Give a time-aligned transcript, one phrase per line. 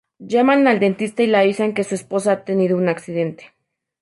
[0.17, 3.53] Llaman al dentista y le avisan de que su esposa ha tenido un accidente.